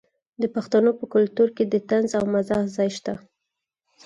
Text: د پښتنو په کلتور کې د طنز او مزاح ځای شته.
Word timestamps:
د 0.41 0.43
پښتنو 0.55 0.91
په 0.99 1.05
کلتور 1.13 1.49
کې 1.55 1.63
د 1.67 1.75
طنز 1.89 2.09
او 2.19 2.23
مزاح 2.33 2.63
ځای 2.75 2.89
شته. 2.97 3.13